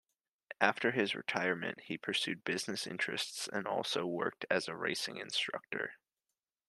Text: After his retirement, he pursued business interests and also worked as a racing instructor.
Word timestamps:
After 0.59 0.89
his 0.93 1.13
retirement, 1.13 1.81
he 1.81 1.95
pursued 1.95 2.43
business 2.43 2.87
interests 2.87 3.47
and 3.47 3.67
also 3.67 4.07
worked 4.07 4.47
as 4.49 4.67
a 4.67 4.75
racing 4.75 5.17
instructor. 5.17 5.93